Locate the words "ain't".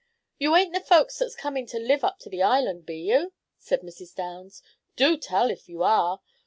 0.55-0.73